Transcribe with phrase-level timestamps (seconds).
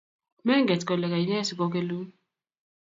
[0.47, 2.07] Menget kole kaine sigogellun